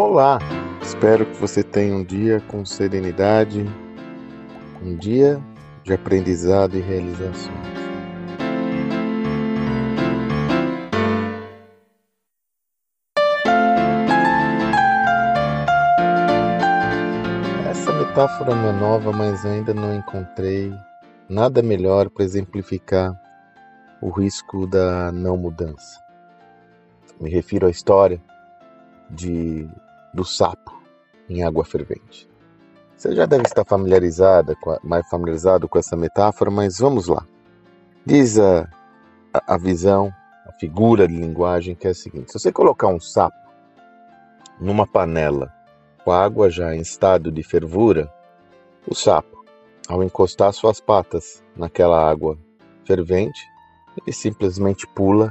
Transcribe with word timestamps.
Olá! 0.00 0.38
Espero 0.80 1.26
que 1.26 1.34
você 1.40 1.60
tenha 1.60 1.92
um 1.92 2.04
dia 2.04 2.40
com 2.42 2.64
serenidade, 2.64 3.66
um 4.80 4.96
dia 4.96 5.42
de 5.82 5.92
aprendizado 5.92 6.76
e 6.76 6.80
realizações. 6.80 7.50
Essa 17.68 17.92
metáfora 17.92 18.54
não 18.54 18.68
é 18.68 18.72
nova, 18.74 19.10
mas 19.10 19.44
ainda 19.44 19.74
não 19.74 19.96
encontrei 19.96 20.72
nada 21.28 21.60
melhor 21.60 22.08
para 22.08 22.24
exemplificar 22.24 23.20
o 24.00 24.10
risco 24.10 24.64
da 24.64 25.10
não 25.10 25.36
mudança. 25.36 26.00
Me 27.20 27.28
refiro 27.28 27.66
à 27.66 27.70
história 27.70 28.22
de 29.10 29.68
do 30.12 30.24
sapo 30.24 30.80
em 31.28 31.42
água 31.42 31.64
fervente. 31.64 32.28
Você 32.96 33.14
já 33.14 33.26
deve 33.26 33.44
estar 33.44 33.64
familiarizada, 33.64 34.56
mais 34.82 35.08
familiarizado 35.08 35.68
com 35.68 35.78
essa 35.78 35.96
metáfora, 35.96 36.50
mas 36.50 36.78
vamos 36.78 37.06
lá. 37.06 37.24
Diz 38.04 38.38
a, 38.38 38.68
a 39.46 39.56
visão, 39.56 40.12
a 40.46 40.52
figura 40.52 41.06
de 41.06 41.14
linguagem 41.14 41.74
que 41.76 41.86
é 41.86 41.90
a 41.90 41.94
seguinte: 41.94 42.32
se 42.32 42.38
você 42.38 42.50
colocar 42.50 42.88
um 42.88 42.98
sapo 42.98 43.36
numa 44.60 44.86
panela 44.86 45.52
com 46.04 46.10
a 46.10 46.24
água 46.24 46.50
já 46.50 46.74
em 46.74 46.80
estado 46.80 47.30
de 47.30 47.42
fervura, 47.42 48.12
o 48.86 48.94
sapo, 48.94 49.44
ao 49.88 50.02
encostar 50.02 50.52
suas 50.52 50.80
patas 50.80 51.44
naquela 51.54 52.10
água 52.10 52.36
fervente, 52.84 53.46
ele 53.96 54.12
simplesmente 54.12 54.86
pula 54.88 55.30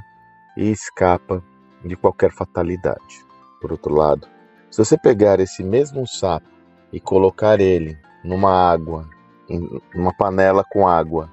e 0.55 0.71
escapa 0.71 1.43
de 1.83 1.95
qualquer 1.95 2.31
fatalidade. 2.31 3.25
Por 3.59 3.71
outro 3.71 3.93
lado, 3.93 4.27
se 4.69 4.83
você 4.83 4.97
pegar 4.97 5.39
esse 5.39 5.63
mesmo 5.63 6.05
sapo 6.05 6.47
e 6.91 6.99
colocar 6.99 7.59
ele 7.59 7.97
numa 8.23 8.51
água, 8.51 9.07
em 9.49 9.81
uma 9.95 10.13
panela 10.13 10.63
com 10.63 10.87
água, 10.87 11.29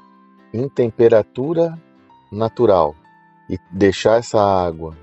em 0.52 0.68
temperatura 0.68 1.78
natural, 2.30 2.94
e 3.48 3.58
deixar 3.70 4.18
essa 4.18 4.40
água 4.40 4.96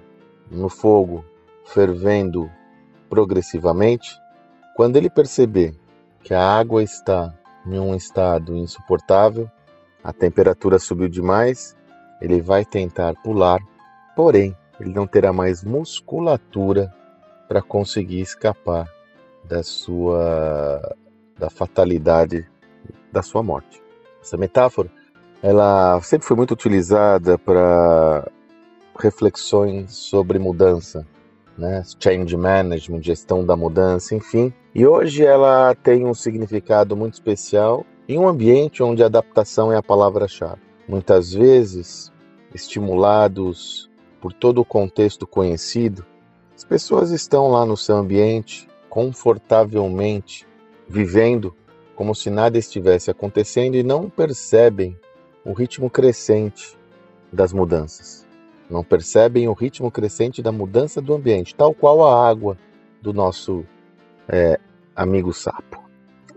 no 0.49 0.69
fogo 0.69 1.23
fervendo 1.65 2.49
progressivamente, 3.09 4.17
quando 4.75 4.95
ele 4.95 5.09
perceber 5.09 5.75
que 6.23 6.33
a 6.33 6.43
água 6.43 6.81
está 6.81 7.33
em 7.65 7.79
um 7.79 7.93
estado 7.95 8.55
insuportável, 8.55 9.49
a 10.03 10.11
temperatura 10.11 10.79
subiu 10.79 11.07
demais, 11.07 11.75
ele 12.19 12.41
vai 12.41 12.65
tentar 12.65 13.13
pular, 13.21 13.59
porém, 14.15 14.55
ele 14.79 14.93
não 14.93 15.05
terá 15.05 15.31
mais 15.31 15.63
musculatura 15.63 16.91
para 17.51 17.61
conseguir 17.61 18.21
escapar 18.21 18.89
da 19.43 19.61
sua 19.61 20.95
da 21.37 21.49
fatalidade 21.49 22.49
da 23.11 23.21
sua 23.21 23.43
morte. 23.43 23.83
Essa 24.21 24.37
metáfora, 24.37 24.89
ela 25.43 25.99
sempre 26.01 26.25
foi 26.25 26.37
muito 26.37 26.51
utilizada 26.51 27.37
para 27.37 28.25
reflexões 28.97 29.91
sobre 29.91 30.39
mudança, 30.39 31.05
né? 31.57 31.83
Change 31.99 32.37
management, 32.37 33.01
gestão 33.01 33.45
da 33.45 33.57
mudança, 33.57 34.15
enfim. 34.15 34.53
E 34.73 34.87
hoje 34.87 35.25
ela 35.25 35.75
tem 35.75 36.05
um 36.05 36.13
significado 36.13 36.95
muito 36.95 37.15
especial 37.15 37.85
em 38.07 38.17
um 38.17 38.29
ambiente 38.29 38.81
onde 38.81 39.03
adaptação 39.03 39.73
é 39.73 39.75
a 39.75 39.83
palavra-chave. 39.83 40.61
Muitas 40.87 41.33
vezes, 41.33 42.13
estimulados 42.55 43.89
por 44.21 44.31
todo 44.31 44.61
o 44.61 44.65
contexto 44.65 45.27
conhecido, 45.27 46.05
as 46.61 46.63
pessoas 46.63 47.09
estão 47.09 47.47
lá 47.47 47.65
no 47.65 47.75
seu 47.75 47.95
ambiente, 47.95 48.69
confortavelmente, 48.87 50.47
vivendo 50.87 51.55
como 51.95 52.13
se 52.13 52.29
nada 52.29 52.55
estivesse 52.55 53.09
acontecendo 53.09 53.73
e 53.73 53.81
não 53.81 54.07
percebem 54.07 54.95
o 55.43 55.53
ritmo 55.53 55.89
crescente 55.89 56.77
das 57.33 57.51
mudanças. 57.51 58.27
Não 58.69 58.83
percebem 58.83 59.47
o 59.47 59.53
ritmo 59.53 59.89
crescente 59.89 60.39
da 60.39 60.51
mudança 60.51 61.01
do 61.01 61.15
ambiente, 61.15 61.55
tal 61.55 61.73
qual 61.73 62.05
a 62.05 62.29
água 62.29 62.55
do 63.01 63.11
nosso 63.11 63.65
é, 64.29 64.59
amigo 64.95 65.33
sapo. 65.33 65.83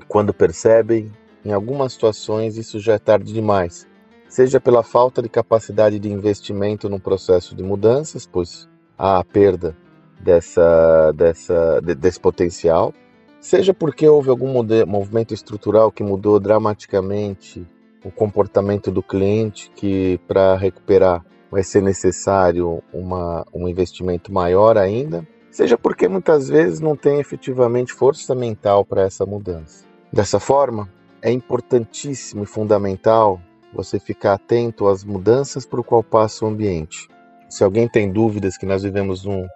Quando 0.09 0.33
percebem, 0.33 1.13
em 1.45 1.53
algumas 1.53 1.93
situações 1.93 2.57
isso 2.57 2.81
já 2.81 2.95
é 2.95 2.99
tarde 2.99 3.31
demais, 3.31 3.87
seja 4.27 4.59
pela 4.59 4.83
falta 4.83 5.21
de 5.21 5.29
capacidade 5.29 5.99
de 5.99 6.11
investimento 6.11 6.89
no 6.89 6.99
processo 6.99 7.55
de 7.55 7.63
mudanças, 7.63 8.27
pois 8.27 8.67
há 8.97 9.19
a 9.19 9.25
perda 9.25 9.84
dessa, 10.25 11.13
dessa, 11.13 11.81
desse 11.81 12.19
potencial, 12.19 12.93
seja 13.41 13.75
porque 13.75 14.09
houve 14.09 14.31
algum 14.31 14.51
movimento 14.87 15.35
estrutural 15.35 15.93
que 15.93 16.03
mudou 16.03 16.41
dramaticamente 16.41 17.67
o 18.05 18.11
comportamento 18.11 18.91
do 18.91 19.03
cliente, 19.03 19.71
que 19.77 20.19
para 20.27 20.57
recuperar 20.57 21.25
vai 21.51 21.63
ser 21.63 21.83
necessário 21.83 22.83
uma, 22.93 23.47
um 23.55 23.69
investimento 23.69 24.33
maior 24.33 24.77
ainda, 24.77 25.27
seja 25.51 25.79
porque 25.79 26.09
muitas 26.09 26.49
vezes 26.49 26.81
não 26.81 26.97
tem 26.97 27.21
efetivamente 27.21 27.93
força 27.93 28.35
mental 28.35 28.85
para 28.85 29.03
essa 29.03 29.25
mudança. 29.25 29.85
Dessa 30.13 30.41
forma, 30.41 30.89
é 31.23 31.31
importantíssimo 31.31 32.43
e 32.43 32.47
fundamental 32.47 33.41
você 33.73 33.99
ficar 33.99 34.35
atento 34.35 34.87
às 34.89 35.05
mudanças 35.05 35.65
por 35.65 35.83
qual 35.85 36.03
passa 36.03 36.45
o 36.45 36.49
ambiente. 36.49 37.09
Se 37.49 37.63
alguém 37.63 37.89
tem 37.89 38.11
dúvidas 38.11 38.57
que 38.57 38.67
nós 38.67 38.83
vivemos 38.83 39.25
num 39.25 39.47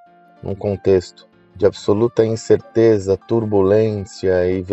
num 0.43 0.55
contexto 0.55 1.29
de 1.57 1.67
absoluta 1.67 2.25
incerteza, 2.25 3.17
turbulência 3.17 4.49
e, 4.49 4.65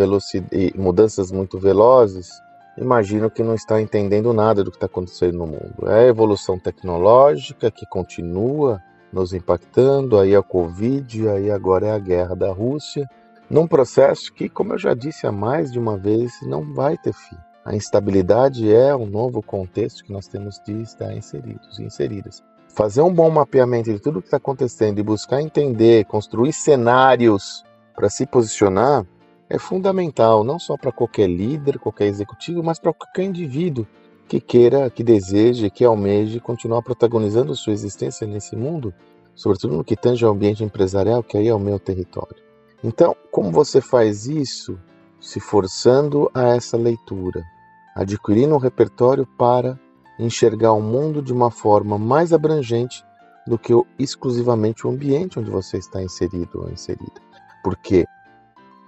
e 0.52 0.72
mudanças 0.78 1.32
muito 1.32 1.58
velozes, 1.58 2.30
imagino 2.78 3.30
que 3.30 3.42
não 3.42 3.54
está 3.54 3.80
entendendo 3.80 4.32
nada 4.32 4.62
do 4.62 4.70
que 4.70 4.76
está 4.76 4.86
acontecendo 4.86 5.38
no 5.38 5.46
mundo. 5.46 5.88
É 5.88 6.04
a 6.04 6.06
evolução 6.06 6.58
tecnológica 6.58 7.70
que 7.70 7.84
continua 7.86 8.80
nos 9.12 9.32
impactando, 9.32 10.18
aí 10.18 10.36
a 10.36 10.42
Covid, 10.42 11.28
aí 11.28 11.50
agora 11.50 11.86
é 11.86 11.90
a 11.92 11.98
guerra 11.98 12.36
da 12.36 12.52
Rússia, 12.52 13.08
num 13.48 13.66
processo 13.66 14.32
que, 14.32 14.48
como 14.48 14.74
eu 14.74 14.78
já 14.78 14.94
disse 14.94 15.26
há 15.26 15.32
mais 15.32 15.72
de 15.72 15.78
uma 15.78 15.96
vez, 15.96 16.32
não 16.42 16.74
vai 16.74 16.96
ter 16.98 17.12
fim. 17.12 17.36
A 17.66 17.74
instabilidade 17.74 18.72
é 18.72 18.96
um 18.96 19.06
novo 19.06 19.42
contexto 19.42 20.02
que 20.02 20.12
nós 20.12 20.26
temos 20.26 20.58
de 20.64 20.80
estar 20.80 21.12
inseridos 21.12 21.78
e 21.78 21.82
inseridas 21.82 22.42
fazer 22.76 23.00
um 23.00 23.12
bom 23.12 23.30
mapeamento 23.30 23.90
de 23.90 23.98
tudo 23.98 24.20
que 24.20 24.26
está 24.26 24.36
acontecendo 24.36 24.98
e 24.98 25.02
buscar 25.02 25.40
entender, 25.40 26.04
construir 26.04 26.52
cenários 26.52 27.64
para 27.94 28.10
se 28.10 28.26
posicionar 28.26 29.06
é 29.48 29.58
fundamental, 29.58 30.44
não 30.44 30.58
só 30.58 30.76
para 30.76 30.92
qualquer 30.92 31.26
líder, 31.26 31.78
qualquer 31.78 32.06
executivo, 32.06 32.62
mas 32.62 32.78
para 32.78 32.92
qualquer 32.92 33.22
indivíduo 33.22 33.86
que 34.28 34.40
queira, 34.40 34.90
que 34.90 35.02
deseje, 35.02 35.70
que 35.70 35.86
almeje 35.86 36.38
continuar 36.38 36.82
protagonizando 36.82 37.54
sua 37.54 37.72
existência 37.72 38.26
nesse 38.26 38.54
mundo, 38.54 38.92
sobretudo 39.34 39.78
no 39.78 39.84
que 39.84 39.96
tange 39.96 40.22
ao 40.26 40.32
ambiente 40.32 40.62
empresarial, 40.62 41.22
que 41.22 41.38
aí 41.38 41.48
é 41.48 41.54
o 41.54 41.60
meu 41.60 41.78
território. 41.78 42.36
Então, 42.84 43.16
como 43.30 43.50
você 43.50 43.80
faz 43.80 44.26
isso? 44.26 44.78
Se 45.18 45.40
forçando 45.40 46.30
a 46.34 46.48
essa 46.48 46.76
leitura, 46.76 47.42
adquirindo 47.96 48.54
um 48.54 48.58
repertório 48.58 49.26
para 49.38 49.80
enxergar 50.18 50.72
o 50.72 50.82
mundo 50.82 51.22
de 51.22 51.32
uma 51.32 51.50
forma 51.50 51.98
mais 51.98 52.30
abrangente 52.30 53.02
do 53.46 53.58
que 53.58 53.72
exclusivamente 53.98 54.86
o 54.86 54.90
ambiente 54.90 55.38
onde 55.38 55.50
você 55.50 55.78
está 55.78 56.02
inserido 56.02 56.60
ou 56.60 56.70
inserida. 56.70 57.20
Porque 57.64 58.04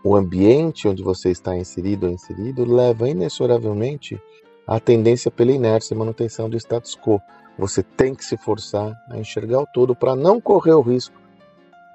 o 0.04 0.14
ambiente 0.14 0.86
onde 0.86 1.02
você 1.02 1.30
está 1.30 1.56
inserido 1.56 2.06
ou 2.06 2.12
inserido 2.12 2.66
leva 2.66 3.08
inexoravelmente 3.08 4.20
à 4.66 4.78
tendência 4.78 5.30
pela 5.30 5.52
inércia 5.52 5.94
e 5.94 5.96
manutenção 5.96 6.50
do 6.50 6.56
status 6.58 6.94
quo. 6.94 7.18
Você 7.58 7.82
tem 7.82 8.14
que 8.14 8.24
se 8.24 8.36
forçar 8.36 8.94
a 9.10 9.16
enxergar 9.16 9.60
o 9.60 9.66
todo 9.72 9.96
para 9.96 10.14
não 10.14 10.38
correr 10.38 10.74
o 10.74 10.82
risco 10.82 11.16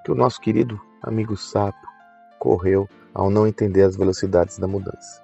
que 0.03 0.11
o 0.11 0.15
nosso 0.15 0.41
querido 0.41 0.81
amigo 1.01 1.37
sapo 1.37 1.77
correu 2.39 2.89
ao 3.13 3.29
não 3.29 3.45
entender 3.45 3.83
as 3.83 3.95
velocidades 3.95 4.57
da 4.57 4.67
mudança. 4.67 5.23